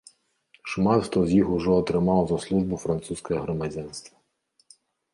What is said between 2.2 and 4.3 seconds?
за службу французскае грамадзянства.